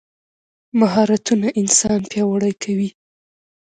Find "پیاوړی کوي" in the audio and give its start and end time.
2.11-2.89